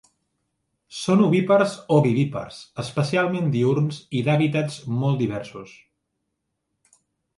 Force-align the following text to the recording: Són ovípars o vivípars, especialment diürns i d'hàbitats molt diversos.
Són 0.99 1.19
ovípars 1.25 1.75
o 1.97 1.99
vivípars, 2.07 2.57
especialment 2.85 3.53
diürns 3.57 4.01
i 4.21 4.25
d'hàbitats 4.29 4.81
molt 5.03 5.21
diversos. 5.25 5.77